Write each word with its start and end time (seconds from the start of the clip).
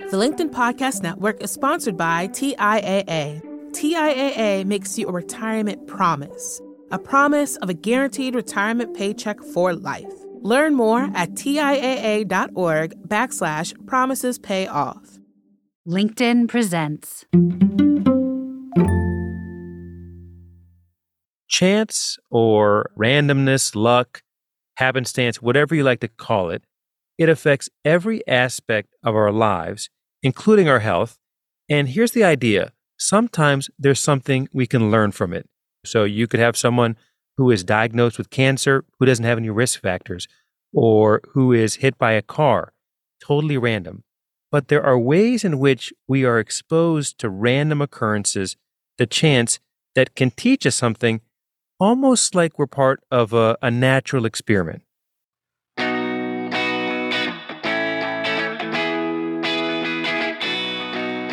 The 0.00 0.16
LinkedIn 0.16 0.50
Podcast 0.50 1.02
Network 1.02 1.40
is 1.40 1.52
sponsored 1.52 1.96
by 1.96 2.26
TIAA. 2.28 3.40
TIAA 3.70 4.64
makes 4.64 4.98
you 4.98 5.06
a 5.06 5.12
retirement 5.12 5.86
promise, 5.86 6.60
a 6.90 6.98
promise 6.98 7.54
of 7.58 7.68
a 7.68 7.74
guaranteed 7.74 8.34
retirement 8.34 8.96
paycheck 8.96 9.40
for 9.40 9.72
life. 9.72 10.12
Learn 10.42 10.74
more 10.74 11.08
at 11.14 11.30
TIAA.org 11.34 13.08
backslash 13.08 13.86
promises 13.86 14.36
pay 14.38 14.66
off. 14.66 15.20
LinkedIn 15.88 16.48
presents. 16.48 17.24
Chance 21.48 22.18
or 22.30 22.90
randomness, 22.98 23.76
luck, 23.76 24.22
happenstance, 24.76 25.40
whatever 25.40 25.74
you 25.74 25.84
like 25.84 26.00
to 26.00 26.08
call 26.08 26.50
it, 26.50 26.64
it 27.18 27.28
affects 27.28 27.68
every 27.84 28.26
aspect 28.26 28.94
of 29.02 29.14
our 29.14 29.32
lives, 29.32 29.90
including 30.22 30.68
our 30.68 30.80
health. 30.80 31.18
And 31.68 31.88
here's 31.88 32.12
the 32.12 32.24
idea 32.24 32.72
sometimes 32.96 33.70
there's 33.78 34.00
something 34.00 34.48
we 34.52 34.66
can 34.66 34.90
learn 34.90 35.12
from 35.12 35.32
it. 35.32 35.48
So 35.84 36.04
you 36.04 36.26
could 36.26 36.40
have 36.40 36.56
someone 36.56 36.96
who 37.36 37.50
is 37.50 37.64
diagnosed 37.64 38.18
with 38.18 38.30
cancer 38.30 38.84
who 38.98 39.06
doesn't 39.06 39.24
have 39.24 39.38
any 39.38 39.50
risk 39.50 39.80
factors, 39.80 40.28
or 40.72 41.20
who 41.32 41.52
is 41.52 41.76
hit 41.76 41.98
by 41.98 42.12
a 42.12 42.22
car, 42.22 42.72
totally 43.24 43.58
random. 43.58 44.04
But 44.50 44.68
there 44.68 44.84
are 44.84 44.98
ways 44.98 45.44
in 45.44 45.58
which 45.58 45.92
we 46.06 46.24
are 46.24 46.38
exposed 46.38 47.18
to 47.18 47.28
random 47.28 47.82
occurrences, 47.82 48.56
the 48.98 49.06
chance 49.06 49.58
that 49.94 50.14
can 50.14 50.30
teach 50.30 50.66
us 50.66 50.76
something 50.76 51.20
almost 51.80 52.34
like 52.34 52.58
we're 52.58 52.66
part 52.66 53.02
of 53.10 53.32
a, 53.32 53.56
a 53.60 53.70
natural 53.70 54.24
experiment. 54.24 54.82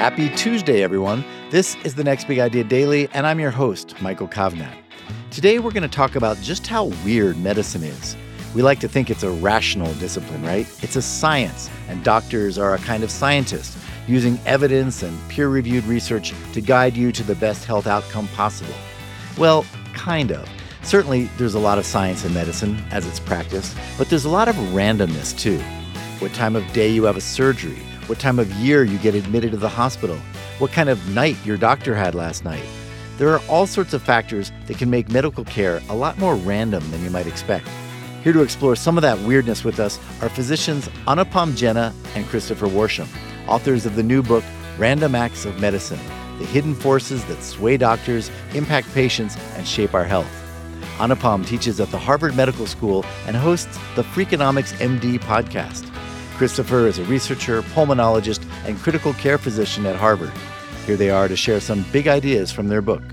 Happy 0.01 0.29
Tuesday, 0.29 0.81
everyone. 0.81 1.23
This 1.51 1.75
is 1.83 1.93
the 1.93 2.03
Next 2.03 2.27
Big 2.27 2.39
Idea 2.39 2.63
Daily, 2.63 3.07
and 3.13 3.27
I'm 3.27 3.39
your 3.39 3.51
host, 3.51 4.01
Michael 4.01 4.27
Kovnat. 4.27 4.73
Today, 5.29 5.59
we're 5.59 5.69
going 5.69 5.87
to 5.87 5.87
talk 5.87 6.15
about 6.15 6.41
just 6.41 6.65
how 6.65 6.85
weird 7.05 7.37
medicine 7.37 7.83
is. 7.83 8.17
We 8.55 8.63
like 8.63 8.79
to 8.79 8.87
think 8.87 9.11
it's 9.11 9.21
a 9.21 9.29
rational 9.29 9.93
discipline, 9.99 10.43
right? 10.43 10.65
It's 10.81 10.95
a 10.95 11.03
science, 11.03 11.69
and 11.87 12.03
doctors 12.03 12.57
are 12.57 12.73
a 12.73 12.79
kind 12.79 13.03
of 13.03 13.11
scientist, 13.11 13.77
using 14.07 14.39
evidence 14.47 15.03
and 15.03 15.15
peer 15.29 15.49
reviewed 15.49 15.83
research 15.83 16.33
to 16.53 16.61
guide 16.61 16.97
you 16.97 17.11
to 17.11 17.21
the 17.21 17.35
best 17.35 17.65
health 17.65 17.85
outcome 17.85 18.27
possible. 18.29 18.73
Well, 19.37 19.67
kind 19.93 20.31
of. 20.31 20.49
Certainly, 20.81 21.25
there's 21.37 21.53
a 21.53 21.59
lot 21.59 21.77
of 21.77 21.85
science 21.85 22.25
in 22.25 22.33
medicine 22.33 22.83
as 22.89 23.05
it's 23.05 23.19
practiced, 23.19 23.77
but 23.99 24.09
there's 24.09 24.25
a 24.25 24.29
lot 24.29 24.47
of 24.47 24.55
randomness 24.55 25.37
too. 25.37 25.59
What 26.17 26.33
time 26.33 26.55
of 26.55 26.65
day 26.73 26.89
you 26.89 27.03
have 27.03 27.17
a 27.17 27.21
surgery, 27.21 27.77
what 28.07 28.19
time 28.19 28.39
of 28.39 28.51
year 28.53 28.83
you 28.83 28.97
get 28.97 29.15
admitted 29.15 29.51
to 29.51 29.57
the 29.57 29.69
hospital, 29.69 30.17
what 30.59 30.71
kind 30.71 30.89
of 30.89 31.13
night 31.13 31.37
your 31.45 31.57
doctor 31.57 31.95
had 31.95 32.15
last 32.15 32.43
night. 32.43 32.63
There 33.17 33.29
are 33.29 33.41
all 33.47 33.67
sorts 33.67 33.93
of 33.93 34.01
factors 34.01 34.51
that 34.67 34.77
can 34.77 34.89
make 34.89 35.09
medical 35.09 35.43
care 35.43 35.81
a 35.89 35.95
lot 35.95 36.17
more 36.17 36.35
random 36.35 36.89
than 36.91 37.03
you 37.03 37.09
might 37.09 37.27
expect. 37.27 37.67
Here 38.23 38.33
to 38.33 38.41
explore 38.41 38.75
some 38.75 38.97
of 38.97 39.01
that 39.01 39.19
weirdness 39.19 39.63
with 39.63 39.79
us 39.79 39.99
are 40.21 40.29
physicians 40.29 40.87
Anupam 41.07 41.55
Jena 41.55 41.93
and 42.15 42.25
Christopher 42.27 42.67
Worsham, 42.67 43.07
authors 43.47 43.85
of 43.85 43.95
the 43.95 44.03
new 44.03 44.21
book 44.21 44.43
Random 44.77 45.15
Acts 45.15 45.45
of 45.45 45.59
Medicine 45.59 45.99
The 46.39 46.45
Hidden 46.45 46.75
Forces 46.75 47.23
That 47.25 47.43
Sway 47.43 47.77
Doctors, 47.77 48.31
Impact 48.53 48.91
Patients, 48.93 49.37
and 49.55 49.67
Shape 49.67 49.93
Our 49.93 50.05
Health. 50.05 50.29
Anupam 50.97 51.45
teaches 51.45 51.79
at 51.79 51.89
the 51.89 51.97
Harvard 51.97 52.35
Medical 52.35 52.67
School 52.67 53.03
and 53.25 53.35
hosts 53.35 53.75
the 53.95 54.03
Freakonomics 54.03 54.73
MD 54.77 55.19
podcast. 55.19 55.87
Christopher 56.41 56.87
is 56.87 56.97
a 56.97 57.03
researcher, 57.03 57.61
pulmonologist, 57.61 58.43
and 58.65 58.75
critical 58.79 59.13
care 59.13 59.37
physician 59.37 59.85
at 59.85 59.95
Harvard. 59.95 60.31
Here 60.87 60.97
they 60.97 61.11
are 61.11 61.27
to 61.27 61.35
share 61.35 61.59
some 61.59 61.85
big 61.91 62.07
ideas 62.07 62.51
from 62.51 62.67
their 62.67 62.81
book. 62.81 63.03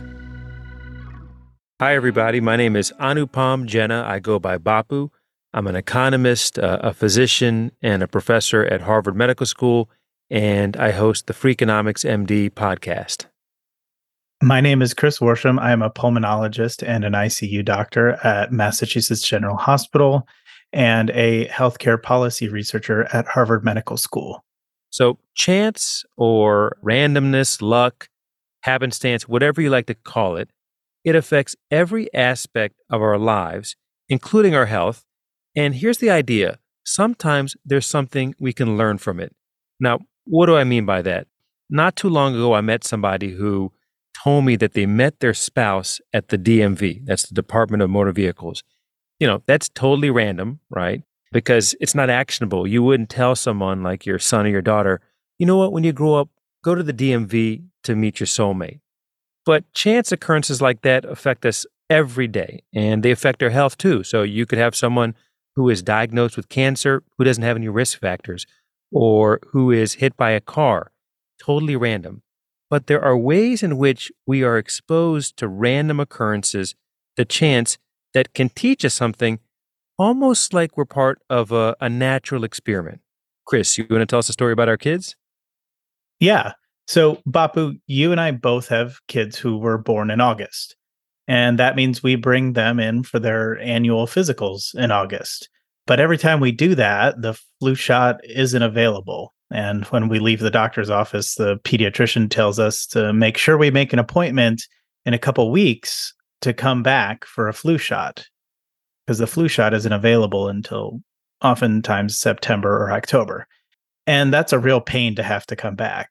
Hi, 1.78 1.94
everybody. 1.94 2.40
My 2.40 2.56
name 2.56 2.74
is 2.74 2.90
Anupam 2.98 3.66
Jena. 3.66 4.03
I 4.08 4.19
go 4.19 4.38
by 4.38 4.56
Bapu. 4.56 5.10
I'm 5.53 5.66
an 5.66 5.76
economist, 5.76 6.58
uh, 6.58 6.78
a 6.80 6.94
physician, 6.94 7.70
and 7.82 8.03
a 8.03 8.08
professor 8.08 8.64
at 8.64 8.80
Harvard 8.80 9.14
Medical 9.14 9.44
School, 9.44 9.91
and 10.30 10.74
I 10.78 10.92
host 10.92 11.26
the 11.26 11.34
Freakonomics 11.34 12.08
MD 12.08 12.48
podcast. 12.48 13.26
My 14.42 14.62
name 14.62 14.80
is 14.80 14.94
Chris 14.94 15.19
Worsham. 15.19 15.60
I 15.60 15.72
am 15.72 15.82
a 15.82 15.91
pulmonologist 15.91 16.82
and 16.82 17.04
an 17.04 17.12
ICU 17.12 17.62
doctor 17.62 18.12
at 18.24 18.53
Massachusetts 18.53 19.20
General 19.20 19.58
Hospital 19.58 20.26
and 20.72 21.10
a 21.10 21.46
healthcare 21.48 22.00
policy 22.00 22.48
researcher 22.48 23.08
at 23.12 23.26
Harvard 23.26 23.64
Medical 23.64 23.96
School. 23.96 24.44
So, 24.90 25.18
chance 25.34 26.04
or 26.16 26.76
randomness, 26.84 27.60
luck, 27.60 28.08
happenstance, 28.62 29.28
whatever 29.28 29.60
you 29.60 29.70
like 29.70 29.86
to 29.86 29.94
call 29.94 30.36
it, 30.36 30.50
it 31.04 31.14
affects 31.14 31.56
every 31.70 32.12
aspect 32.14 32.76
of 32.90 33.02
our 33.02 33.18
lives, 33.18 33.76
including 34.08 34.54
our 34.54 34.66
health. 34.66 35.04
And 35.56 35.74
here's 35.74 35.98
the 35.98 36.10
idea 36.10 36.58
sometimes 36.84 37.56
there's 37.64 37.86
something 37.86 38.34
we 38.38 38.52
can 38.52 38.76
learn 38.76 38.98
from 38.98 39.20
it. 39.20 39.34
Now, 39.78 40.00
what 40.24 40.46
do 40.46 40.56
I 40.56 40.64
mean 40.64 40.86
by 40.86 41.02
that? 41.02 41.26
Not 41.70 41.96
too 41.96 42.08
long 42.08 42.34
ago, 42.34 42.54
I 42.54 42.62
met 42.62 42.84
somebody 42.84 43.32
who 43.32 43.72
told 44.24 44.44
me 44.44 44.56
that 44.56 44.72
they 44.72 44.86
met 44.86 45.20
their 45.20 45.34
spouse 45.34 46.00
at 46.12 46.28
the 46.28 46.38
DMV, 46.38 47.04
that's 47.04 47.28
the 47.28 47.34
Department 47.34 47.82
of 47.82 47.90
Motor 47.90 48.12
Vehicles 48.12 48.62
you 49.18 49.26
know, 49.26 49.42
that's 49.46 49.68
totally 49.68 50.10
random, 50.10 50.60
right? 50.70 51.02
Because 51.32 51.74
it's 51.80 51.94
not 51.94 52.10
actionable. 52.10 52.66
You 52.66 52.82
wouldn't 52.82 53.10
tell 53.10 53.34
someone 53.34 53.82
like 53.82 54.06
your 54.06 54.18
son 54.18 54.46
or 54.46 54.50
your 54.50 54.62
daughter, 54.62 55.00
you 55.38 55.46
know 55.46 55.56
what, 55.56 55.72
when 55.72 55.84
you 55.84 55.92
grow 55.92 56.14
up, 56.14 56.28
go 56.64 56.74
to 56.74 56.82
the 56.82 56.92
DMV 56.92 57.62
to 57.84 57.94
meet 57.94 58.20
your 58.20 58.26
soulmate. 58.26 58.80
But 59.44 59.72
chance 59.72 60.12
occurrences 60.12 60.60
like 60.60 60.82
that 60.82 61.04
affect 61.04 61.46
us 61.46 61.66
every 61.90 62.28
day 62.28 62.62
and 62.74 63.02
they 63.02 63.10
affect 63.10 63.42
our 63.42 63.50
health 63.50 63.78
too. 63.78 64.02
So 64.04 64.22
you 64.22 64.46
could 64.46 64.58
have 64.58 64.76
someone 64.76 65.14
who 65.56 65.68
is 65.70 65.82
diagnosed 65.82 66.36
with 66.36 66.48
cancer 66.48 67.02
who 67.16 67.24
doesn't 67.24 67.42
have 67.42 67.56
any 67.56 67.68
risk 67.68 67.98
factors 67.98 68.46
or 68.92 69.40
who 69.48 69.70
is 69.70 69.94
hit 69.94 70.16
by 70.16 70.30
a 70.30 70.40
car, 70.40 70.92
totally 71.40 71.76
random. 71.76 72.22
But 72.70 72.86
there 72.86 73.02
are 73.02 73.16
ways 73.16 73.62
in 73.62 73.78
which 73.78 74.12
we 74.26 74.42
are 74.42 74.58
exposed 74.58 75.36
to 75.38 75.48
random 75.48 75.98
occurrences, 75.98 76.74
the 77.16 77.24
chance 77.24 77.78
that 78.14 78.34
can 78.34 78.48
teach 78.48 78.84
us 78.84 78.94
something 78.94 79.41
almost 79.98 80.54
like 80.54 80.76
we're 80.76 80.84
part 80.84 81.20
of 81.28 81.52
a, 81.52 81.76
a 81.80 81.88
natural 81.88 82.44
experiment. 82.44 83.00
Chris, 83.46 83.76
you 83.76 83.86
want 83.91 84.02
to 84.02 84.06
tell 84.06 84.19
us 84.19 84.28
a 84.28 84.32
story 84.32 84.52
about 84.52 84.69
our 84.69 84.76
kids? 84.76 85.16
Yeah. 86.20 86.52
So, 86.86 87.16
Bapu, 87.28 87.78
you 87.86 88.12
and 88.12 88.20
I 88.20 88.30
both 88.30 88.68
have 88.68 88.98
kids 89.08 89.38
who 89.38 89.58
were 89.58 89.78
born 89.78 90.10
in 90.10 90.20
August. 90.20 90.76
And 91.26 91.58
that 91.58 91.76
means 91.76 92.02
we 92.02 92.16
bring 92.16 92.54
them 92.54 92.80
in 92.80 93.02
for 93.02 93.18
their 93.18 93.58
annual 93.60 94.06
physicals 94.06 94.74
in 94.74 94.91
August. 94.91 95.50
But 95.86 96.00
every 96.00 96.18
time 96.18 96.41
we 96.41 96.52
do 96.52 96.74
that, 96.74 97.20
the 97.20 97.38
flu 97.60 97.74
shot 97.74 98.20
isn't 98.24 98.62
available. 98.62 99.34
And 99.50 99.84
when 99.86 100.08
we 100.08 100.18
leave 100.18 100.41
the 100.41 100.50
doctor's 100.50 100.91
office, 100.91 101.34
the 101.34 101.56
pediatrician 101.64 102.30
tells 102.30 102.58
us 102.58 102.86
to 102.88 103.12
make 103.12 103.36
sure 103.36 103.56
we 103.56 103.70
make 103.70 103.92
an 103.92 103.98
appointment 103.98 104.62
in 105.04 105.14
a 105.14 105.18
couple 105.18 105.50
weeks 105.50 106.12
to 106.41 106.53
come 106.53 106.82
back 106.82 107.25
for 107.25 107.49
a 107.49 107.53
flu 107.53 107.78
shot 107.78 108.26
because 109.06 109.19
the 109.19 109.26
flu 109.26 109.49
shot 109.49 109.75
isn't 109.75 109.93
available 109.93 110.49
until 110.49 111.00
oftentimes 111.43 112.19
September 112.19 112.76
or 112.76 112.93
October. 112.93 113.47
And 114.06 114.32
that's 114.32 114.53
a 114.53 114.59
real 114.59 114.81
pain 114.81 115.15
to 115.16 115.22
have 115.22 115.47
to 115.47 115.56
come 115.56 115.75
back. 115.75 116.10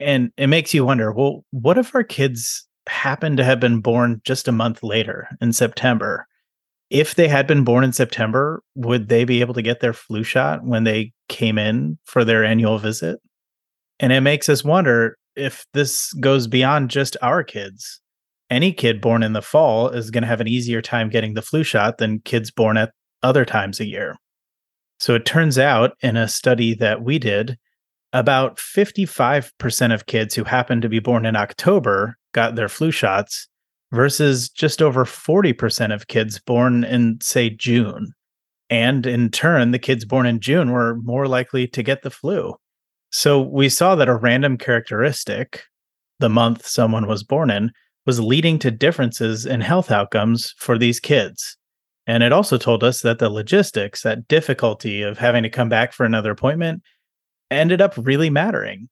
And 0.00 0.32
it 0.36 0.48
makes 0.48 0.74
you 0.74 0.84
wonder 0.84 1.12
well, 1.12 1.44
what 1.50 1.78
if 1.78 1.94
our 1.94 2.04
kids 2.04 2.66
happen 2.86 3.36
to 3.36 3.44
have 3.44 3.60
been 3.60 3.80
born 3.80 4.20
just 4.24 4.48
a 4.48 4.52
month 4.52 4.82
later 4.82 5.28
in 5.40 5.52
September? 5.52 6.26
If 6.90 7.14
they 7.14 7.28
had 7.28 7.46
been 7.46 7.64
born 7.64 7.82
in 7.82 7.92
September, 7.92 8.62
would 8.74 9.08
they 9.08 9.24
be 9.24 9.40
able 9.40 9.54
to 9.54 9.62
get 9.62 9.80
their 9.80 9.92
flu 9.92 10.22
shot 10.22 10.64
when 10.64 10.84
they 10.84 11.12
came 11.28 11.58
in 11.58 11.98
for 12.04 12.24
their 12.24 12.44
annual 12.44 12.78
visit? 12.78 13.20
And 13.98 14.12
it 14.12 14.20
makes 14.20 14.48
us 14.48 14.62
wonder 14.62 15.16
if 15.34 15.66
this 15.72 16.12
goes 16.14 16.46
beyond 16.46 16.90
just 16.90 17.16
our 17.22 17.42
kids 17.42 18.00
any 18.50 18.72
kid 18.72 19.00
born 19.00 19.22
in 19.22 19.32
the 19.32 19.42
fall 19.42 19.88
is 19.88 20.10
going 20.10 20.22
to 20.22 20.28
have 20.28 20.40
an 20.40 20.48
easier 20.48 20.82
time 20.82 21.08
getting 21.08 21.34
the 21.34 21.42
flu 21.42 21.62
shot 21.62 21.98
than 21.98 22.20
kids 22.20 22.50
born 22.50 22.76
at 22.76 22.92
other 23.22 23.44
times 23.44 23.80
a 23.80 23.86
year. 23.86 24.16
So 25.00 25.14
it 25.14 25.26
turns 25.26 25.58
out 25.58 25.92
in 26.02 26.16
a 26.16 26.28
study 26.28 26.74
that 26.74 27.02
we 27.02 27.18
did, 27.18 27.58
about 28.12 28.58
55% 28.58 29.92
of 29.92 30.06
kids 30.06 30.34
who 30.34 30.44
happened 30.44 30.82
to 30.82 30.88
be 30.88 31.00
born 31.00 31.26
in 31.26 31.36
October 31.36 32.16
got 32.32 32.54
their 32.54 32.68
flu 32.68 32.90
shots 32.90 33.48
versus 33.92 34.48
just 34.48 34.80
over 34.80 35.04
40% 35.04 35.92
of 35.92 36.06
kids 36.06 36.38
born 36.38 36.84
in, 36.84 37.18
say, 37.20 37.50
June. 37.50 38.12
And 38.70 39.04
in 39.06 39.30
turn, 39.30 39.72
the 39.72 39.78
kids 39.78 40.04
born 40.04 40.26
in 40.26 40.40
June 40.40 40.70
were 40.70 40.96
more 40.96 41.26
likely 41.26 41.66
to 41.68 41.82
get 41.82 42.02
the 42.02 42.10
flu. 42.10 42.54
So 43.10 43.40
we 43.40 43.68
saw 43.68 43.94
that 43.94 44.08
a 44.08 44.16
random 44.16 44.58
characteristic, 44.58 45.62
the 46.18 46.28
month 46.28 46.66
someone 46.66 47.06
was 47.06 47.22
born 47.22 47.50
in, 47.50 47.72
was 48.06 48.20
leading 48.20 48.58
to 48.58 48.70
differences 48.70 49.46
in 49.46 49.60
health 49.60 49.90
outcomes 49.90 50.54
for 50.58 50.78
these 50.78 51.00
kids. 51.00 51.56
And 52.06 52.22
it 52.22 52.32
also 52.32 52.58
told 52.58 52.84
us 52.84 53.00
that 53.00 53.18
the 53.18 53.30
logistics, 53.30 54.02
that 54.02 54.28
difficulty 54.28 55.02
of 55.02 55.18
having 55.18 55.42
to 55.42 55.48
come 55.48 55.68
back 55.68 55.92
for 55.92 56.04
another 56.04 56.30
appointment, 56.30 56.82
ended 57.50 57.80
up 57.80 57.94
really 57.96 58.28
mattering. 58.28 58.88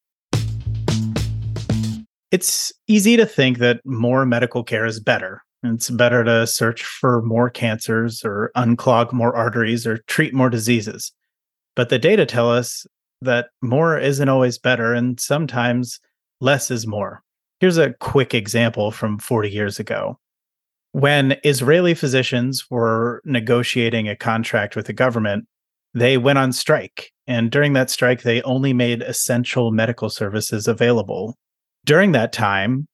It's 2.30 2.72
easy 2.86 3.18
to 3.18 3.26
think 3.26 3.58
that 3.58 3.82
more 3.84 4.24
medical 4.24 4.64
care 4.64 4.86
is 4.86 4.98
better. 4.98 5.42
It's 5.62 5.90
better 5.90 6.24
to 6.24 6.46
search 6.46 6.82
for 6.82 7.20
more 7.22 7.50
cancers 7.50 8.24
or 8.24 8.50
unclog 8.56 9.12
more 9.12 9.36
arteries 9.36 9.86
or 9.86 9.98
treat 10.06 10.32
more 10.32 10.48
diseases. 10.48 11.12
But 11.76 11.90
the 11.90 11.98
data 11.98 12.24
tell 12.24 12.50
us 12.50 12.86
that 13.20 13.48
more 13.60 13.98
isn't 13.98 14.28
always 14.28 14.58
better, 14.58 14.92
and 14.92 15.20
sometimes 15.20 16.00
less 16.40 16.70
is 16.70 16.86
more. 16.86 17.22
Here's 17.62 17.78
a 17.78 17.92
quick 18.00 18.34
example 18.34 18.90
from 18.90 19.20
40 19.20 19.48
years 19.48 19.78
ago. 19.78 20.18
When 20.90 21.36
Israeli 21.44 21.94
physicians 21.94 22.68
were 22.68 23.22
negotiating 23.24 24.08
a 24.08 24.16
contract 24.16 24.74
with 24.74 24.86
the 24.86 24.92
government, 24.92 25.46
they 25.94 26.18
went 26.18 26.40
on 26.40 26.50
strike. 26.50 27.12
And 27.28 27.52
during 27.52 27.72
that 27.74 27.88
strike, 27.88 28.22
they 28.22 28.42
only 28.42 28.72
made 28.72 29.00
essential 29.02 29.70
medical 29.70 30.10
services 30.10 30.66
available. 30.66 31.38
During 31.84 32.10
that 32.10 32.32
time, 32.32 32.88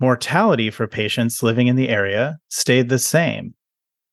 mortality 0.00 0.68
for 0.68 0.86
patients 0.86 1.42
living 1.42 1.68
in 1.68 1.76
the 1.76 1.88
area 1.88 2.36
stayed 2.50 2.90
the 2.90 2.98
same. 2.98 3.54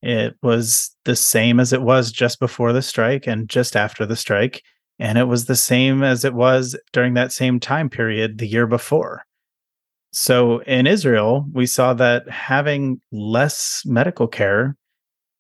It 0.02 0.38
was 0.42 0.96
the 1.04 1.18
same 1.18 1.60
as 1.60 1.74
it 1.74 1.82
was 1.82 2.14
just 2.14 2.40
before 2.40 2.72
the 2.72 2.82
strike 2.82 3.28
and 3.28 3.50
just 3.50 3.76
after 3.76 4.06
the 4.06 4.16
strike. 4.16 4.64
And 5.00 5.18
it 5.18 5.26
was 5.26 5.48
the 5.48 5.58
same 5.58 6.02
as 6.02 6.24
it 6.24 6.34
was 6.34 6.78
during 6.94 7.14
that 7.16 7.34
same 7.34 7.60
time 7.60 7.90
period 7.90 8.38
the 8.38 8.48
year 8.48 8.68
before. 8.68 9.27
So 10.12 10.60
in 10.64 10.88
Israel, 10.88 11.46
we 11.54 11.66
saw 11.66 11.94
that 11.96 12.30
having 12.30 13.02
less 13.12 13.84
medical 13.86 14.28
care 14.28 14.76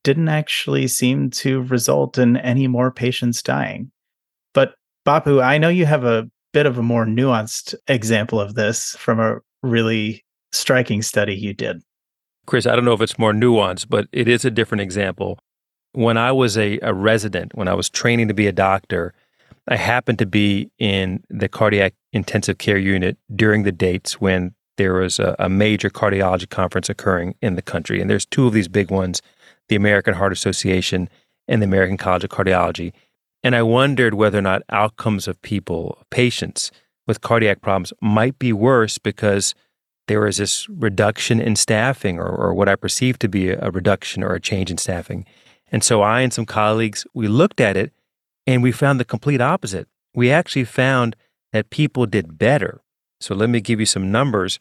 didn't 0.03 0.29
actually 0.29 0.87
seem 0.87 1.29
to 1.29 1.63
result 1.63 2.17
in 2.17 2.37
any 2.37 2.67
more 2.67 2.91
patients 2.91 3.41
dying. 3.41 3.91
But 4.53 4.75
Bapu, 5.05 5.43
I 5.43 5.57
know 5.57 5.69
you 5.69 5.85
have 5.85 6.03
a 6.03 6.29
bit 6.53 6.65
of 6.65 6.77
a 6.77 6.83
more 6.83 7.05
nuanced 7.05 7.75
example 7.87 8.39
of 8.39 8.55
this 8.55 8.95
from 8.97 9.19
a 9.19 9.37
really 9.63 10.23
striking 10.51 11.01
study 11.01 11.35
you 11.35 11.53
did. 11.53 11.81
Chris, 12.45 12.65
I 12.65 12.75
don't 12.75 12.85
know 12.85 12.93
if 12.93 13.01
it's 13.01 13.19
more 13.19 13.33
nuanced, 13.33 13.87
but 13.89 14.07
it 14.11 14.27
is 14.27 14.45
a 14.45 14.51
different 14.51 14.81
example. 14.81 15.39
When 15.91 16.17
I 16.17 16.31
was 16.31 16.57
a, 16.57 16.79
a 16.81 16.93
resident, 16.93 17.55
when 17.55 17.67
I 17.67 17.73
was 17.73 17.89
training 17.89 18.29
to 18.29 18.33
be 18.33 18.47
a 18.47 18.53
doctor, 18.53 19.13
I 19.67 19.75
happened 19.75 20.19
to 20.19 20.25
be 20.25 20.71
in 20.79 21.23
the 21.29 21.49
cardiac 21.49 21.93
intensive 22.13 22.57
care 22.57 22.77
unit 22.77 23.17
during 23.35 23.63
the 23.63 23.71
dates 23.71 24.21
when 24.21 24.53
there 24.77 24.93
was 24.93 25.19
a, 25.19 25.35
a, 25.39 25.49
major 25.49 25.89
cardiology 25.89 26.49
conference 26.49 26.89
occurring 26.89 27.35
in 27.41 27.55
the 27.55 27.61
country. 27.61 27.99
And 27.99 28.09
there's 28.09 28.25
two 28.25 28.47
of 28.47 28.53
these 28.53 28.67
big 28.67 28.89
ones 28.89 29.21
the 29.69 29.75
American 29.75 30.13
Heart 30.13 30.31
Association 30.31 31.09
and 31.47 31.61
the 31.61 31.65
American 31.65 31.97
College 31.97 32.23
of 32.23 32.29
Cardiology. 32.29 32.93
And 33.43 33.55
I 33.55 33.63
wondered 33.63 34.13
whether 34.13 34.37
or 34.37 34.41
not 34.41 34.61
outcomes 34.69 35.27
of 35.27 35.41
people, 35.41 35.97
patients 36.09 36.71
with 37.05 37.21
cardiac 37.21 37.61
problems, 37.61 37.91
might 38.01 38.39
be 38.39 38.53
worse 38.53 38.97
because 38.97 39.55
there 40.07 40.21
was 40.21 40.37
this 40.37 40.69
reduction 40.69 41.41
in 41.41 41.55
staffing 41.55 42.17
or, 42.17 42.27
or 42.27 42.53
what 42.53 42.69
I 42.69 42.75
perceived 42.75 43.19
to 43.21 43.27
be 43.27 43.49
a, 43.49 43.59
a 43.61 43.71
reduction 43.71 44.23
or 44.23 44.33
a 44.33 44.39
change 44.39 44.71
in 44.71 44.77
staffing. 44.77 45.25
And 45.71 45.83
so 45.83 46.01
I 46.01 46.21
and 46.21 46.33
some 46.33 46.45
colleagues, 46.45 47.05
we 47.13 47.27
looked 47.27 47.59
at 47.59 47.75
it 47.75 47.91
and 48.45 48.63
we 48.63 48.71
found 48.71 48.99
the 48.99 49.05
complete 49.05 49.41
opposite. 49.41 49.87
We 50.13 50.31
actually 50.31 50.63
found 50.63 51.15
that 51.51 51.69
people 51.69 52.05
did 52.05 52.37
better. 52.37 52.81
So 53.19 53.35
let 53.35 53.49
me 53.49 53.61
give 53.61 53.79
you 53.79 53.85
some 53.85 54.11
numbers. 54.11 54.59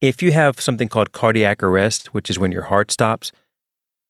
If 0.00 0.22
you 0.22 0.32
have 0.32 0.60
something 0.60 0.88
called 0.88 1.12
cardiac 1.12 1.62
arrest, 1.62 2.12
which 2.12 2.28
is 2.28 2.38
when 2.38 2.52
your 2.52 2.64
heart 2.64 2.90
stops, 2.90 3.32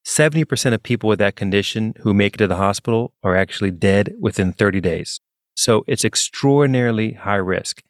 70% 0.06 0.74
of 0.74 0.82
people 0.82 1.08
with 1.08 1.18
that 1.18 1.36
condition 1.36 1.94
who 2.00 2.12
make 2.12 2.34
it 2.34 2.38
to 2.38 2.46
the 2.46 2.56
hospital 2.56 3.12
are 3.22 3.36
actually 3.36 3.70
dead 3.70 4.14
within 4.20 4.52
30 4.52 4.80
days. 4.80 5.20
So 5.56 5.84
it's 5.86 6.04
extraordinarily 6.04 7.12
high 7.12 7.36
risk. 7.36 7.82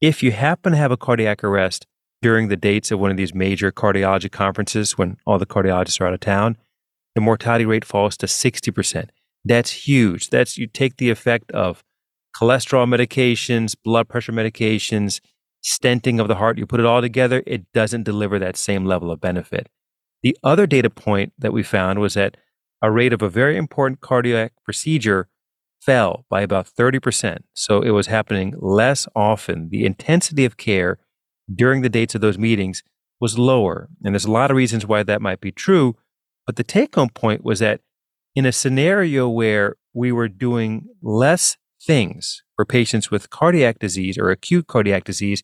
If 0.00 0.22
you 0.22 0.32
happen 0.32 0.72
to 0.72 0.78
have 0.78 0.90
a 0.90 0.96
cardiac 0.96 1.44
arrest 1.44 1.86
during 2.20 2.48
the 2.48 2.56
dates 2.56 2.90
of 2.90 2.98
one 2.98 3.10
of 3.10 3.16
these 3.16 3.34
major 3.34 3.70
cardiology 3.70 4.30
conferences 4.30 4.98
when 4.98 5.16
all 5.26 5.38
the 5.38 5.46
cardiologists 5.46 6.00
are 6.00 6.06
out 6.06 6.14
of 6.14 6.20
town, 6.20 6.56
the 7.14 7.20
mortality 7.20 7.66
rate 7.66 7.84
falls 7.84 8.16
to 8.16 8.26
60%. 8.26 9.10
That's 9.44 9.70
huge. 9.70 10.30
That's 10.30 10.56
you 10.56 10.66
take 10.66 10.96
the 10.96 11.10
effect 11.10 11.50
of 11.52 11.84
cholesterol 12.36 12.86
medications, 12.86 13.74
blood 13.82 14.08
pressure 14.08 14.32
medications, 14.32 15.20
stenting 15.62 16.20
of 16.20 16.28
the 16.28 16.36
heart, 16.36 16.58
you 16.58 16.66
put 16.66 16.80
it 16.80 16.86
all 16.86 17.00
together, 17.00 17.42
it 17.46 17.70
doesn't 17.72 18.02
deliver 18.02 18.38
that 18.38 18.56
same 18.56 18.84
level 18.84 19.10
of 19.10 19.20
benefit. 19.20 19.68
The 20.22 20.36
other 20.42 20.66
data 20.66 20.90
point 20.90 21.32
that 21.38 21.52
we 21.52 21.62
found 21.62 21.98
was 22.00 22.14
that 22.14 22.36
a 22.80 22.90
rate 22.90 23.12
of 23.12 23.22
a 23.22 23.28
very 23.28 23.56
important 23.56 24.00
cardiac 24.00 24.52
procedure 24.64 25.28
fell 25.80 26.26
by 26.30 26.42
about 26.42 26.66
30%. 26.66 27.38
So 27.54 27.82
it 27.82 27.90
was 27.90 28.06
happening 28.06 28.54
less 28.58 29.06
often. 29.14 29.68
The 29.70 29.84
intensity 29.84 30.44
of 30.44 30.56
care 30.56 30.98
during 31.52 31.82
the 31.82 31.88
dates 31.88 32.14
of 32.14 32.20
those 32.20 32.38
meetings 32.38 32.82
was 33.20 33.38
lower. 33.38 33.88
And 34.02 34.14
there's 34.14 34.24
a 34.24 34.30
lot 34.30 34.50
of 34.50 34.56
reasons 34.56 34.86
why 34.86 35.02
that 35.02 35.22
might 35.22 35.40
be 35.40 35.52
true. 35.52 35.96
But 36.46 36.56
the 36.56 36.64
take 36.64 36.94
home 36.94 37.08
point 37.08 37.44
was 37.44 37.60
that 37.60 37.80
in 38.34 38.46
a 38.46 38.52
scenario 38.52 39.28
where 39.28 39.76
we 39.92 40.10
were 40.12 40.28
doing 40.28 40.86
less 41.02 41.56
things 41.84 42.42
for 42.56 42.64
patients 42.64 43.10
with 43.10 43.30
cardiac 43.30 43.78
disease 43.78 44.18
or 44.18 44.30
acute 44.30 44.66
cardiac 44.66 45.04
disease, 45.04 45.42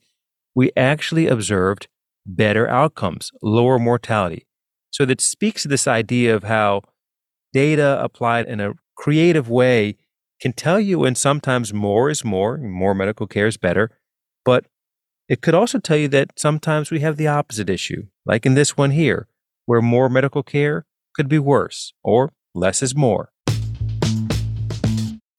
we 0.55 0.71
actually 0.77 1.27
observed 1.27 1.89
better 2.27 2.69
outcomes, 2.69 3.31
lower 3.43 3.79
mortality. 3.79 4.47
So 4.91 5.05
that 5.07 5.21
speaks 5.21 5.63
to 5.63 5.69
this 5.69 5.87
idea 5.87 6.35
of 6.35 6.45
how 6.45 6.83
data 7.53 8.03
applied 8.03 8.47
in 8.47 8.61
a 8.61 8.75
creative 8.97 9.49
way 9.49 9.97
can 10.41 10.53
tell 10.53 10.79
you 10.79 11.01
when 11.01 11.15
sometimes 11.15 11.73
more 11.73 12.11
is 12.11 12.25
more, 12.25 12.59
more 12.59 12.95
medical 12.95 13.27
care 13.27 13.47
is 13.47 13.57
better, 13.57 13.91
but 14.45 14.67
it 15.29 15.43
could 15.43 15.55
also 15.55 15.79
tell 15.79 15.97
you 15.97 16.09
that 16.09 16.39
sometimes 16.39 16.91
we 16.91 17.01
have 17.01 17.17
the 17.17 17.29
opposite 17.29 17.69
issue, 17.69 18.05
like 18.25 18.47
in 18.47 18.55
this 18.55 18.77
one 18.77 18.93
here, 18.93 19.29
where 19.67 19.83
more 19.83 20.09
medical 20.09 20.43
care 20.43 20.87
could 21.15 21.29
be 21.29 21.39
worse 21.39 21.93
or 22.03 22.33
less 22.55 22.83
is 22.83 22.95
more 22.95 23.31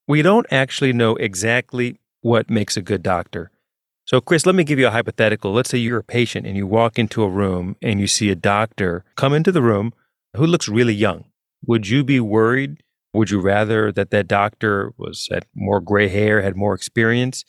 we 0.10 0.24
don't 0.24 0.48
actually 0.50 0.92
know 0.92 1.16
exactly 1.18 2.00
what 2.22 2.50
makes 2.50 2.76
a 2.76 2.82
good 2.82 3.04
doctor. 3.04 3.52
So, 4.06 4.20
Chris, 4.20 4.44
let 4.44 4.56
me 4.56 4.64
give 4.64 4.80
you 4.80 4.88
a 4.88 4.92
hypothetical. 4.92 5.54
Let's 5.54 5.70
say 5.70 5.78
you're 5.78 6.00
a 6.00 6.04
patient 6.04 6.48
and 6.48 6.58
you 6.58 6.66
walk 6.66 6.98
into 6.98 7.22
a 7.22 7.30
room 7.30 7.76
and 7.84 8.00
you 8.00 8.08
see 8.08 8.32
a 8.32 8.36
doctor 8.36 9.06
come 9.16 9.36
into 9.36 9.52
the 9.52 9.62
room 9.62 9.94
who 10.36 10.48
looks 10.48 10.68
really 10.68 10.96
young. 10.96 11.26
Would 11.68 11.88
you 11.90 12.04
be 12.04 12.20
worried? 12.20 12.82
Would 13.14 13.30
you 13.30 13.40
rather 13.40 13.92
that 13.92 14.10
that 14.10 14.28
doctor 14.28 14.94
was 14.98 15.28
had 15.32 15.46
more 15.54 15.80
gray 15.80 16.08
hair, 16.08 16.42
had 16.42 16.56
more 16.56 16.74
experience? 16.74 17.46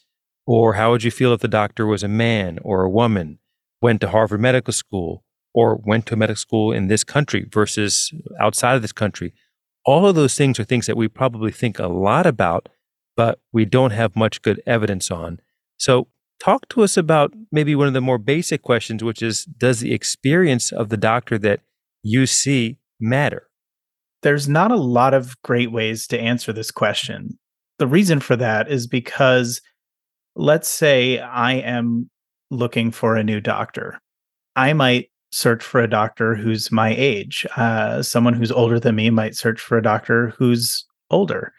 Or 0.46 0.74
how 0.74 0.90
would 0.90 1.02
you 1.02 1.10
feel 1.10 1.32
if 1.32 1.40
the 1.40 1.48
doctor 1.48 1.86
was 1.86 2.02
a 2.02 2.08
man 2.08 2.58
or 2.60 2.82
a 2.82 2.90
woman, 2.90 3.38
went 3.80 4.02
to 4.02 4.10
Harvard 4.10 4.40
Medical 4.40 4.74
School, 4.74 5.24
or 5.54 5.76
went 5.76 6.04
to 6.06 6.16
medical 6.16 6.36
school 6.36 6.72
in 6.72 6.88
this 6.88 7.04
country 7.04 7.46
versus 7.50 8.12
outside 8.38 8.76
of 8.76 8.82
this 8.82 8.92
country? 8.92 9.32
All 9.84 10.06
of 10.06 10.14
those 10.14 10.34
things 10.34 10.60
are 10.60 10.64
things 10.64 10.86
that 10.86 10.96
we 10.96 11.08
probably 11.08 11.52
think 11.52 11.78
a 11.78 11.86
lot 11.86 12.26
about, 12.26 12.68
but 13.16 13.40
we 13.52 13.64
don't 13.64 13.92
have 13.92 14.16
much 14.16 14.42
good 14.42 14.62
evidence 14.66 15.10
on. 15.10 15.40
So, 15.78 16.08
talk 16.38 16.68
to 16.70 16.82
us 16.82 16.96
about 16.96 17.32
maybe 17.50 17.74
one 17.74 17.86
of 17.86 17.94
the 17.94 18.00
more 18.00 18.18
basic 18.18 18.62
questions, 18.62 19.02
which 19.02 19.22
is 19.22 19.44
Does 19.44 19.80
the 19.80 19.94
experience 19.94 20.72
of 20.72 20.88
the 20.88 20.96
doctor 20.96 21.38
that 21.38 21.60
you 22.02 22.26
see 22.26 22.78
matter? 23.00 23.48
There's 24.22 24.48
not 24.48 24.70
a 24.70 24.76
lot 24.76 25.14
of 25.14 25.40
great 25.42 25.72
ways 25.72 26.06
to 26.08 26.20
answer 26.20 26.52
this 26.52 26.70
question. 26.70 27.38
The 27.78 27.86
reason 27.86 28.20
for 28.20 28.36
that 28.36 28.70
is 28.70 28.86
because 28.86 29.62
let's 30.36 30.68
say 30.68 31.18
I 31.18 31.54
am 31.54 32.10
looking 32.50 32.90
for 32.90 33.16
a 33.16 33.24
new 33.24 33.40
doctor. 33.40 33.98
I 34.56 34.72
might 34.74 35.10
search 35.32 35.62
for 35.62 35.80
a 35.80 35.88
doctor 35.88 36.34
who's 36.34 36.72
my 36.72 36.94
age. 36.96 37.46
Uh, 37.56 38.02
someone 38.02 38.34
who's 38.34 38.52
older 38.52 38.80
than 38.80 38.96
me 38.96 39.10
might 39.10 39.36
search 39.36 39.60
for 39.60 39.78
a 39.78 39.82
doctor 39.82 40.34
who's 40.38 40.84
older. 41.10 41.52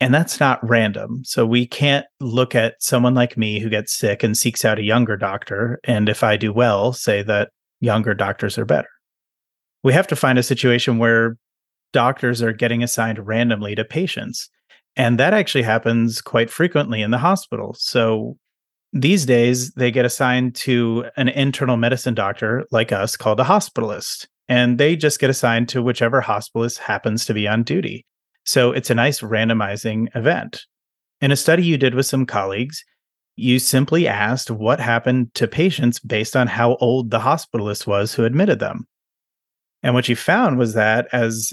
And 0.00 0.14
that's 0.14 0.40
not 0.40 0.66
random. 0.66 1.22
So 1.24 1.44
we 1.44 1.66
can't 1.66 2.06
look 2.20 2.54
at 2.54 2.76
someone 2.80 3.14
like 3.14 3.36
me 3.36 3.60
who 3.60 3.68
gets 3.68 3.92
sick 3.92 4.22
and 4.22 4.36
seeks 4.36 4.64
out 4.64 4.78
a 4.78 4.82
younger 4.82 5.16
doctor. 5.16 5.78
And 5.84 6.08
if 6.08 6.24
I 6.24 6.38
do 6.38 6.54
well, 6.54 6.94
say 6.94 7.22
that 7.24 7.50
younger 7.80 8.14
doctors 8.14 8.56
are 8.56 8.64
better. 8.64 8.88
We 9.82 9.92
have 9.92 10.06
to 10.08 10.16
find 10.16 10.38
a 10.38 10.42
situation 10.42 10.98
where 10.98 11.36
doctors 11.92 12.42
are 12.42 12.52
getting 12.52 12.82
assigned 12.82 13.26
randomly 13.26 13.74
to 13.74 13.84
patients. 13.84 14.48
And 14.96 15.18
that 15.18 15.34
actually 15.34 15.62
happens 15.62 16.22
quite 16.22 16.50
frequently 16.50 17.02
in 17.02 17.10
the 17.10 17.18
hospital. 17.18 17.74
So 17.78 18.36
these 18.92 19.24
days, 19.24 19.72
they 19.72 19.90
get 19.90 20.04
assigned 20.04 20.54
to 20.56 21.06
an 21.16 21.28
internal 21.28 21.76
medicine 21.76 22.14
doctor 22.14 22.66
like 22.72 22.90
us 22.90 23.16
called 23.16 23.38
a 23.38 23.44
hospitalist, 23.44 24.26
and 24.48 24.78
they 24.78 24.96
just 24.96 25.20
get 25.20 25.30
assigned 25.30 25.68
to 25.68 25.82
whichever 25.82 26.20
hospitalist 26.20 26.78
happens 26.78 27.24
to 27.24 27.34
be 27.34 27.46
on 27.46 27.62
duty. 27.62 28.04
So 28.44 28.72
it's 28.72 28.90
a 28.90 28.94
nice 28.94 29.20
randomizing 29.20 30.08
event. 30.16 30.62
In 31.20 31.30
a 31.30 31.36
study 31.36 31.64
you 31.64 31.78
did 31.78 31.94
with 31.94 32.06
some 32.06 32.26
colleagues, 32.26 32.82
you 33.36 33.58
simply 33.58 34.08
asked 34.08 34.50
what 34.50 34.80
happened 34.80 35.32
to 35.34 35.46
patients 35.46 36.00
based 36.00 36.34
on 36.34 36.48
how 36.48 36.74
old 36.76 37.10
the 37.10 37.20
hospitalist 37.20 37.86
was 37.86 38.12
who 38.12 38.24
admitted 38.24 38.58
them. 38.58 38.86
And 39.82 39.94
what 39.94 40.08
you 40.08 40.16
found 40.16 40.58
was 40.58 40.74
that 40.74 41.06
as 41.12 41.52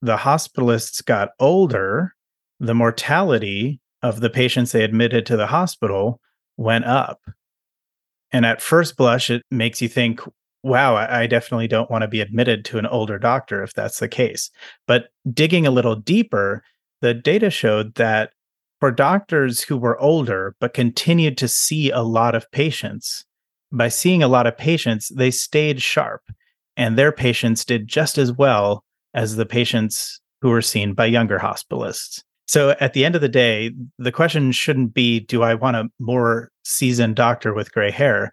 the 0.00 0.16
hospitalists 0.16 1.04
got 1.04 1.30
older, 1.40 2.14
the 2.60 2.74
mortality 2.74 3.80
of 4.02 4.20
the 4.20 4.30
patients 4.30 4.72
they 4.72 4.84
admitted 4.84 5.26
to 5.26 5.36
the 5.36 5.48
hospital 5.48 6.20
went 6.58 6.84
up. 6.84 7.22
And 8.30 8.44
at 8.44 8.60
first 8.60 8.98
blush, 8.98 9.30
it 9.30 9.42
makes 9.50 9.80
you 9.80 9.88
think, 9.88 10.20
wow, 10.62 10.96
I 10.96 11.26
definitely 11.26 11.68
don't 11.68 11.90
want 11.90 12.02
to 12.02 12.08
be 12.08 12.20
admitted 12.20 12.66
to 12.66 12.78
an 12.78 12.86
older 12.86 13.18
doctor 13.18 13.62
if 13.62 13.72
that's 13.72 14.00
the 14.00 14.08
case. 14.08 14.50
But 14.86 15.08
digging 15.32 15.66
a 15.66 15.70
little 15.70 15.94
deeper, 15.94 16.62
the 17.00 17.14
data 17.14 17.48
showed 17.48 17.94
that 17.94 18.32
for 18.80 18.90
doctors 18.90 19.62
who 19.62 19.78
were 19.78 19.98
older 19.98 20.54
but 20.60 20.74
continued 20.74 21.38
to 21.38 21.48
see 21.48 21.90
a 21.90 22.02
lot 22.02 22.34
of 22.34 22.50
patients, 22.50 23.24
by 23.72 23.88
seeing 23.88 24.22
a 24.22 24.28
lot 24.28 24.46
of 24.46 24.56
patients, 24.56 25.08
they 25.08 25.30
stayed 25.30 25.80
sharp 25.80 26.22
and 26.76 26.96
their 26.96 27.12
patients 27.12 27.64
did 27.64 27.88
just 27.88 28.18
as 28.18 28.32
well 28.32 28.84
as 29.14 29.36
the 29.36 29.46
patients 29.46 30.20
who 30.40 30.48
were 30.48 30.62
seen 30.62 30.92
by 30.92 31.06
younger 31.06 31.38
hospitalists. 31.38 32.22
So 32.48 32.70
at 32.80 32.94
the 32.94 33.04
end 33.04 33.14
of 33.14 33.20
the 33.20 33.28
day, 33.28 33.72
the 33.98 34.10
question 34.10 34.52
shouldn't 34.52 34.94
be 34.94 35.20
do 35.20 35.42
I 35.42 35.52
want 35.52 35.76
a 35.76 35.90
more 35.98 36.50
seasoned 36.64 37.14
doctor 37.14 37.52
with 37.52 37.72
gray 37.72 37.90
hair? 37.90 38.32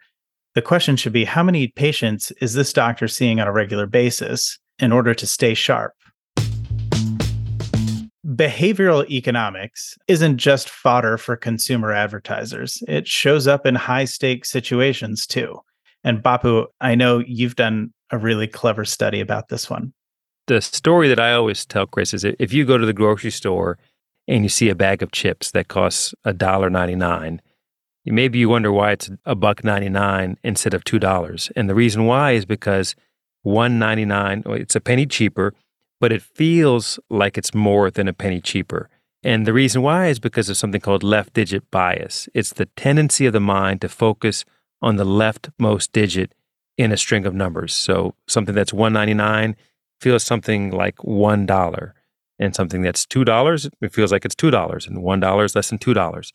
The 0.53 0.62
question 0.62 0.95
should 0.95 1.12
be 1.12 1.25
how 1.25 1.43
many 1.43 1.67
patients 1.67 2.31
is 2.39 2.53
this 2.53 2.72
doctor 2.72 3.10
seeing 3.10 3.41
on 3.41 3.48
a 3.48 3.51
regular 3.51 3.88
basis 3.88 4.57
in 4.79 4.93
order 4.93 5.13
to 5.13 5.27
stay 5.27 5.53
sharp? 5.53 5.91
Behavioral 8.25 9.05
economics 9.10 9.98
isn't 10.07 10.38
just 10.38 10.69
fodder 10.69 11.17
for 11.17 11.36
consumer 11.36 11.91
advertisers. 11.91 12.81
It 12.88 13.10
shows 13.10 13.48
up 13.48 13.65
in 13.65 13.75
high 13.75 14.05
stakes 14.05 14.50
situations 14.50 15.27
too. 15.27 15.60
And 16.05 16.24
Bapu, 16.24 16.67
I 16.79 16.95
know 16.95 17.22
you've 17.27 17.57
done 17.57 17.93
a 18.12 18.17
really 18.17 18.48
clever 18.48 18.86
study 18.86 19.19
about 19.19 19.50
this 19.50 19.69
one. 19.69 19.93
The 20.48 20.62
story 20.62 21.10
that 21.10 21.19
I 21.19 21.34
always 21.34 21.65
tell 21.65 21.86
Chris 21.86 22.13
is 22.13 22.24
if 22.24 22.53
you 22.53 22.65
go 22.65 22.77
to 22.77 22.86
the 22.86 22.93
grocery 22.93 23.31
store 23.31 23.77
and 24.27 24.44
you 24.44 24.50
see 24.50 24.70
a 24.70 24.75
bag 24.75 25.01
of 25.01 25.12
chips 25.12 25.51
that 25.51 25.67
costs 25.67 26.13
$1.99, 26.25 27.39
maybe 28.05 28.39
you 28.39 28.50
wonder 28.50 28.72
why 28.72 28.91
it's 28.91 29.10
a 29.25 29.36
buck 29.36 29.63
99 29.63 30.38
instead 30.44 30.74
of 30.74 30.84
$2. 30.84 31.51
And 31.55 31.70
the 31.70 31.75
reason 31.75 32.05
why 32.05 32.32
is 32.32 32.46
because 32.46 32.96
199 33.44 34.44
it's 34.60 34.75
a 34.75 34.82
penny 34.82 35.05
cheaper, 35.05 35.53
but 36.00 36.12
it 36.12 36.22
feels 36.22 37.00
like 37.10 37.38
it's 37.38 37.53
more 37.53 37.89
than 37.91 38.08
a 38.08 38.13
penny 38.13 38.41
cheaper. 38.41 38.89
And 39.24 39.48
the 39.48 39.53
reason 39.53 39.82
why 39.82 40.08
is 40.08 40.20
because 40.20 40.50
of 40.50 40.58
something 40.58 40.82
called 40.82 41.03
left 41.03 41.34
digit 41.34 41.70
bias. 41.72 42.29
It's 42.34 42.53
the 42.53 42.67
tendency 42.75 43.25
of 43.25 43.34
the 43.34 43.39
mind 43.39 43.82
to 43.82 43.89
focus 43.89 44.46
on 44.82 44.98
the 44.98 45.05
leftmost 45.05 45.91
digit 45.91 46.34
in 46.77 46.91
a 46.91 46.98
string 46.98 47.25
of 47.25 47.34
numbers. 47.34 47.74
So 47.74 48.13
something 48.27 48.53
that's 48.53 48.74
199 48.74 49.55
feels 50.00 50.24
something 50.24 50.72
like 50.72 50.98
$1 50.98 51.94
and 52.39 52.56
something 52.56 52.82
that's 52.82 53.06
$2, 53.06 53.72
it 53.82 53.94
feels 53.94 54.12
like 54.12 54.25
it's 54.25 54.36
$2 54.36 54.88
and 54.88 54.98
$1 54.98 55.46
is 55.46 55.56
less 55.56 55.70
than 55.70 55.80
$2. 55.80 56.32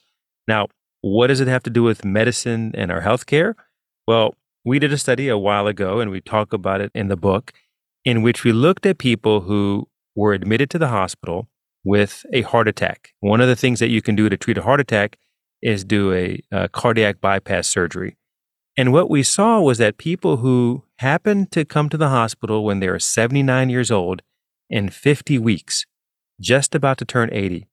Now, 0.48 0.68
what 1.02 1.28
does 1.28 1.40
it 1.40 1.48
have 1.48 1.62
to 1.64 1.70
do 1.70 1.82
with 1.82 2.04
medicine 2.04 2.72
and 2.74 2.90
our 2.90 3.02
healthcare? 3.02 3.54
Well, 4.06 4.34
we 4.64 4.78
did 4.78 4.92
a 4.92 4.98
study 4.98 5.28
a 5.28 5.38
while 5.38 5.66
ago 5.66 6.00
and 6.00 6.10
we 6.10 6.20
talk 6.20 6.52
about 6.52 6.80
it 6.80 6.90
in 6.94 7.08
the 7.08 7.16
book 7.16 7.52
in 8.04 8.22
which 8.22 8.44
we 8.44 8.52
looked 8.52 8.86
at 8.86 8.98
people 8.98 9.42
who 9.42 9.88
were 10.14 10.32
admitted 10.32 10.70
to 10.70 10.78
the 10.78 10.88
hospital 10.88 11.48
with 11.84 12.24
a 12.32 12.42
heart 12.42 12.68
attack. 12.68 13.10
One 13.20 13.40
of 13.40 13.48
the 13.48 13.56
things 13.56 13.78
that 13.80 13.88
you 13.88 14.02
can 14.02 14.14
do 14.14 14.28
to 14.28 14.36
treat 14.36 14.58
a 14.58 14.62
heart 14.62 14.80
attack 14.80 15.18
is 15.62 15.84
do 15.84 16.12
a, 16.12 16.42
a 16.50 16.68
cardiac 16.68 17.20
bypass 17.20 17.68
surgery. 17.68 18.16
And 18.76 18.92
what 18.92 19.10
we 19.10 19.22
saw 19.22 19.60
was 19.60 19.78
that 19.78 19.98
people 19.98 20.38
who 20.38 20.84
happened 20.98 21.50
to 21.52 21.64
come 21.64 21.88
to 21.88 21.96
the 21.96 22.08
hospital 22.08 22.64
when 22.64 22.80
they 22.80 22.88
were 22.88 22.98
79 22.98 23.68
years 23.68 23.90
old 23.90 24.22
in 24.68 24.88
50 24.88 25.38
weeks, 25.38 25.84
just 26.40 26.74
about 26.74 26.98
to 26.98 27.04
turn 27.04 27.28
80, 27.32 27.66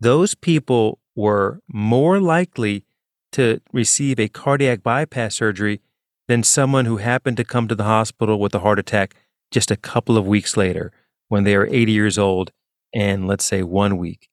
those 0.00 0.34
people 0.34 0.98
were 1.16 1.60
more 1.68 2.20
likely 2.20 2.84
to 3.32 3.60
receive 3.72 4.18
a 4.18 4.28
cardiac 4.28 4.82
bypass 4.82 5.34
surgery 5.34 5.80
than 6.28 6.42
someone 6.42 6.84
who 6.84 6.98
happened 6.98 7.36
to 7.36 7.44
come 7.44 7.68
to 7.68 7.74
the 7.74 7.84
hospital 7.84 8.38
with 8.38 8.54
a 8.54 8.60
heart 8.60 8.78
attack 8.78 9.14
just 9.50 9.70
a 9.70 9.76
couple 9.76 10.16
of 10.16 10.26
weeks 10.26 10.56
later 10.56 10.92
when 11.28 11.44
they 11.44 11.54
are 11.54 11.66
80 11.66 11.92
years 11.92 12.18
old 12.18 12.52
and 12.94 13.26
let's 13.26 13.44
say 13.44 13.62
one 13.62 13.96
week. 13.96 14.28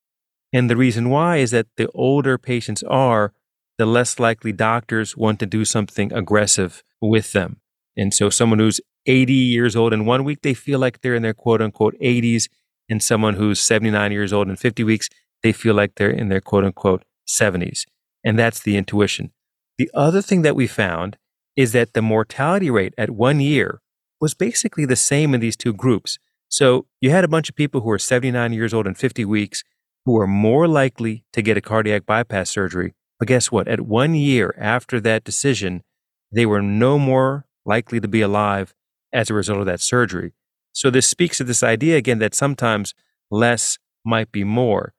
And 0.54 0.70
the 0.70 0.78
reason 0.78 1.10
why 1.10 1.38
is 1.38 1.52
that 1.52 1.68
the 1.78 1.90
older 1.94 2.38
patients 2.38 2.84
are, 2.84 3.34
the 3.78 3.86
less 3.86 4.20
likely 4.20 4.52
doctors 4.52 5.18
want 5.18 5.40
to 5.40 5.46
do 5.46 5.66
something 5.66 6.14
aggressive 6.14 6.84
with 7.02 7.32
them. 7.32 7.62
And 7.98 8.14
so 8.14 8.30
someone 8.30 8.60
who's 8.60 8.82
80 9.06 9.34
years 9.34 9.76
old 9.76 9.94
in 9.94 10.06
one 10.06 10.24
week, 10.24 10.42
they 10.42 10.54
feel 10.54 10.80
like 10.80 11.02
they're 11.02 11.16
in 11.16 11.24
their 11.24 11.34
quote 11.34 11.62
unquote 11.62 11.96
80s. 12.00 12.48
And 12.92 13.02
someone 13.02 13.36
who's 13.36 13.62
79 13.62 14.12
years 14.12 14.34
old 14.34 14.50
in 14.50 14.58
50 14.58 14.84
weeks, 14.84 15.10
they 15.42 15.54
feel 15.54 15.74
like 15.74 15.96
they're 15.96 16.12
in 16.12 16.28
their 16.28 16.42
quote 16.42 16.66
unquote 16.66 17.06
70s. 17.28 17.86
And 18.24 18.38
that's 18.38 18.60
the 18.60 18.76
intuition. 18.76 19.32
The 19.78 19.90
other 19.94 20.22
thing 20.22 20.42
that 20.44 20.56
we 20.56 20.68
found 20.68 21.18
is 21.56 21.72
that 21.72 21.94
the 21.94 22.02
mortality 22.02 22.70
rate 22.70 22.94
at 22.98 23.10
one 23.10 23.40
year 23.40 23.82
was 24.20 24.34
basically 24.34 24.86
the 24.86 24.98
same 24.98 25.34
in 25.34 25.40
these 25.40 25.56
two 25.56 25.74
groups. 25.74 26.20
So 26.50 26.86
you 27.00 27.12
had 27.12 27.24
a 27.24 27.30
bunch 27.30 27.50
of 27.50 27.56
people 27.56 27.80
who 27.80 27.88
were 27.88 27.98
79 27.98 28.52
years 28.52 28.74
old 28.74 28.86
in 28.86 28.94
50 28.94 29.24
weeks 29.24 29.64
who 30.06 30.12
were 30.12 30.28
more 30.28 30.68
likely 30.68 31.24
to 31.32 31.42
get 31.42 31.58
a 31.58 31.62
cardiac 31.62 32.06
bypass 32.06 32.50
surgery. 32.50 32.94
But 33.20 33.30
guess 33.30 33.52
what? 33.52 33.70
At 33.70 33.82
one 33.82 34.16
year 34.16 34.54
after 34.58 35.00
that 35.00 35.24
decision, 35.24 35.84
they 36.32 36.46
were 36.46 36.62
no 36.62 37.00
more 37.00 37.46
likely 37.66 38.02
to 38.02 38.08
be 38.08 38.22
alive 38.22 38.74
as 39.14 39.30
a 39.30 39.34
result 39.34 39.60
of 39.60 39.66
that 39.68 39.80
surgery. 39.80 40.34
So 40.74 40.90
this 40.90 41.08
speaks 41.08 41.38
to 41.38 41.44
this 41.44 41.64
idea 41.64 41.98
again 41.98 42.20
that 42.20 42.36
sometimes 42.36 42.94
less 43.30 43.78
might 44.06 44.32
be 44.32 44.44
more. 44.44 44.94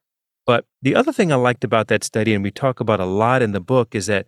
But 0.46 0.64
the 0.80 0.94
other 0.94 1.12
thing 1.12 1.32
I 1.32 1.36
liked 1.36 1.64
about 1.64 1.88
that 1.88 2.04
study, 2.04 2.34
and 2.34 2.42
we 2.42 2.50
talk 2.50 2.80
about 2.80 3.00
a 3.00 3.04
lot 3.04 3.42
in 3.42 3.52
the 3.52 3.60
book, 3.60 3.94
is 3.94 4.06
that 4.06 4.26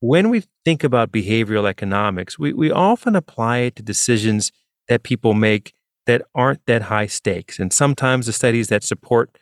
when 0.00 0.30
we 0.30 0.42
think 0.64 0.82
about 0.82 1.12
behavioral 1.12 1.68
economics, 1.68 2.38
we, 2.38 2.52
we 2.52 2.70
often 2.72 3.14
apply 3.14 3.58
it 3.58 3.76
to 3.76 3.82
decisions 3.82 4.50
that 4.88 5.04
people 5.04 5.32
make 5.32 5.74
that 6.06 6.22
aren't 6.34 6.66
that 6.66 6.82
high 6.82 7.06
stakes. 7.06 7.60
And 7.60 7.72
sometimes 7.72 8.26
the 8.26 8.32
studies 8.32 8.68
that 8.68 8.82
support 8.82 9.38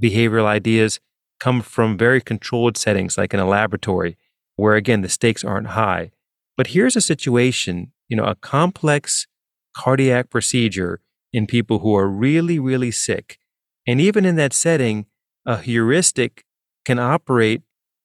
behavioral 0.00 0.44
ideas 0.44 1.00
come 1.40 1.60
from 1.60 1.98
very 1.98 2.20
controlled 2.20 2.76
settings, 2.76 3.18
like 3.18 3.34
in 3.34 3.40
a 3.40 3.46
laboratory, 3.46 4.16
where 4.54 4.76
again, 4.76 5.00
the 5.00 5.08
stakes 5.08 5.42
aren't 5.42 5.68
high. 5.68 6.12
But 6.56 6.68
here's 6.68 6.94
a 6.94 7.00
situation, 7.00 7.92
you 8.08 8.16
know, 8.16 8.24
a 8.24 8.36
complex 8.36 9.26
cardiac 9.76 10.30
procedure 10.30 11.00
in 11.32 11.46
people 11.46 11.80
who 11.80 11.94
are 11.96 12.08
really, 12.08 12.58
really 12.58 12.90
sick. 12.90 13.38
And 13.86 14.00
even 14.00 14.24
in 14.24 14.36
that 14.36 14.52
setting, 14.52 15.06
a 15.44 15.58
heuristic 15.58 16.44
can 16.84 16.98
operate, 16.98 17.62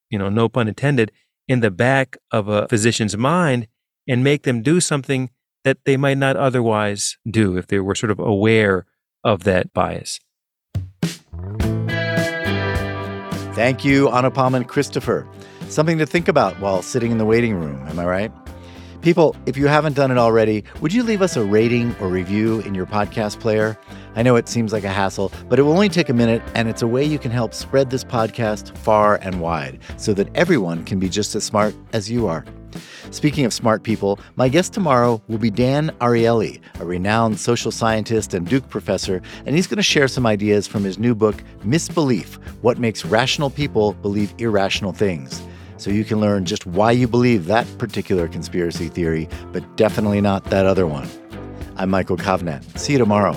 you 0.10 0.18
know, 0.18 0.30
no 0.30 0.50
pun 0.50 0.68
intended, 0.68 1.12
in 1.48 1.62
the 1.62 1.72
back 1.72 2.18
of 2.32 2.48
a 2.48 2.68
physician's 2.68 3.18
mind 3.18 3.68
and 4.08 4.24
make 4.24 4.44
them 4.44 4.62
do 4.62 4.80
something 4.80 5.30
that 5.64 5.78
they 5.86 5.98
might 5.98 6.18
not 6.18 6.36
otherwise 6.36 7.18
do 7.30 7.58
if 7.58 7.68
they 7.68 7.80
were 7.80 7.96
sort 7.96 8.12
of 8.12 8.20
aware 8.20 8.86
of 9.24 9.44
that 9.44 9.74
bias. 9.74 10.20
Thank 13.54 13.84
you, 13.84 14.08
Anupam 14.08 14.56
and 14.56 14.68
Christopher. 14.68 15.28
Something 15.68 15.98
to 15.98 16.06
think 16.06 16.28
about 16.28 16.60
while 16.60 16.82
sitting 16.82 17.12
in 17.12 17.18
the 17.18 17.26
waiting 17.26 17.56
room, 17.56 17.86
am 17.88 18.00
I 18.00 18.06
right? 18.06 18.49
People, 19.02 19.34
if 19.46 19.56
you 19.56 19.68
haven't 19.68 19.96
done 19.96 20.12
it 20.12 20.18
already, 20.18 20.66
would 20.82 20.92
you 20.92 21.04
leave 21.04 21.22
us 21.22 21.38
a 21.38 21.44
rating 21.44 21.96
or 22.02 22.10
review 22.10 22.60
in 22.62 22.76
your 22.76 22.86
podcast 22.86 23.40
player? 23.40 23.78
I 24.16 24.24
know 24.24 24.36
it 24.36 24.50
seems 24.50 24.74
like 24.74 24.84
a 24.84 24.90
hassle, 24.90 25.32
but 25.48 25.58
it 25.58 25.62
will 25.62 25.72
only 25.72 25.88
take 25.88 26.10
a 26.10 26.14
minute, 26.14 26.42
and 26.54 26.68
it's 26.68 26.82
a 26.82 26.88
way 26.88 27.06
you 27.06 27.18
can 27.18 27.32
help 27.32 27.54
spread 27.54 27.90
this 27.90 28.04
podcast 28.04 28.78
far 28.80 29.16
and 29.22 29.40
wide 29.40 29.80
so 29.96 30.14
that 30.16 30.28
everyone 30.36 30.84
can 30.84 31.00
be 31.00 31.08
just 31.08 31.34
as 31.34 31.46
smart 31.46 31.74
as 31.94 32.12
you 32.12 32.28
are. 32.28 32.44
Speaking 33.10 33.46
of 33.46 33.54
smart 33.54 33.84
people, 33.84 34.20
my 34.36 34.50
guest 34.50 34.74
tomorrow 34.74 35.22
will 35.30 35.38
be 35.38 35.50
Dan 35.50 35.92
Ariely, 36.02 36.60
a 36.82 36.86
renowned 36.86 37.40
social 37.40 37.72
scientist 37.72 38.34
and 38.34 38.46
Duke 38.46 38.68
professor, 38.68 39.22
and 39.46 39.56
he's 39.56 39.66
going 39.66 39.78
to 39.78 39.82
share 39.84 40.10
some 40.10 40.26
ideas 40.26 40.68
from 40.68 40.84
his 40.84 41.00
new 41.00 41.16
book, 41.16 41.42
Misbelief 41.64 42.36
What 42.62 42.80
Makes 42.80 43.06
Rational 43.06 43.50
People 43.50 43.94
Believe 43.94 44.34
Irrational 44.40 44.92
Things 44.92 45.42
so 45.80 45.90
you 45.90 46.04
can 46.06 46.20
learn 46.20 46.46
just 46.46 46.66
why 46.66 46.92
you 46.92 47.08
believe 47.08 47.46
that 47.46 47.66
particular 47.78 48.28
conspiracy 48.28 48.90
theory, 48.90 49.28
but 49.52 49.64
definitely 49.78 50.22
not 50.22 50.44
that 50.46 50.66
other 50.66 50.86
one. 50.86 51.08
I'm 51.78 51.90
Michael 51.90 52.18
Kovnat. 52.18 52.78
See 52.78 52.94
you 52.94 53.00
tomorrow. 53.00 53.36